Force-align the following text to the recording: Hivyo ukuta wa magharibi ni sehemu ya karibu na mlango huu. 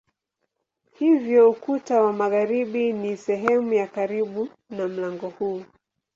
Hivyo 0.99 1.49
ukuta 1.49 2.01
wa 2.01 2.13
magharibi 2.13 2.93
ni 2.93 3.17
sehemu 3.17 3.73
ya 3.73 3.87
karibu 3.87 4.49
na 4.69 4.87
mlango 4.87 5.29
huu. 5.29 5.63